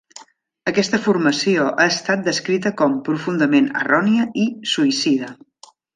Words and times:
Aquesta 0.71 0.99
formació 1.07 1.67
ha 1.83 1.85
estat 1.95 2.25
descrita 2.29 2.71
com 2.81 2.95
"profundament 3.11 3.69
errònia" 3.83 4.27
i 4.45 4.47
"suïcida". 4.73 5.31